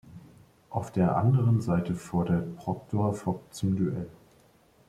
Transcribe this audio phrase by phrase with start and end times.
[0.71, 4.09] Auf der anderen Seite fordert Proctor Fogg zum Duell.